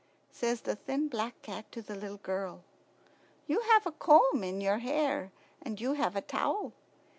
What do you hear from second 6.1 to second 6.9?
a towel.